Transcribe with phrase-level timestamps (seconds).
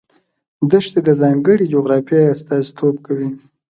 [0.71, 3.29] دښتې د ځانګړې جغرافیې استازیتوب کوي.